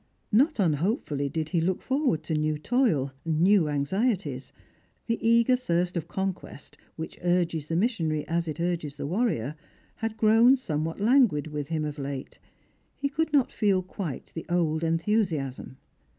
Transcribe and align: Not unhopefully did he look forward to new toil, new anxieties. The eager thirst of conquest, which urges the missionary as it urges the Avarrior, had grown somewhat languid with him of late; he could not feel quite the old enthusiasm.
Not 0.31 0.59
unhopefully 0.59 1.29
did 1.29 1.49
he 1.49 1.61
look 1.61 1.83
forward 1.83 2.23
to 2.23 2.33
new 2.33 2.57
toil, 2.57 3.11
new 3.23 3.69
anxieties. 3.69 4.51
The 5.05 5.19
eager 5.21 5.55
thirst 5.55 5.95
of 5.95 6.07
conquest, 6.07 6.75
which 6.95 7.19
urges 7.21 7.67
the 7.67 7.75
missionary 7.75 8.27
as 8.27 8.47
it 8.47 8.59
urges 8.59 8.97
the 8.97 9.05
Avarrior, 9.07 9.53
had 9.97 10.17
grown 10.17 10.55
somewhat 10.55 10.99
languid 10.99 11.45
with 11.45 11.67
him 11.67 11.85
of 11.85 11.99
late; 11.99 12.39
he 12.95 13.09
could 13.09 13.31
not 13.31 13.51
feel 13.51 13.83
quite 13.83 14.31
the 14.33 14.47
old 14.49 14.83
enthusiasm. 14.83 15.77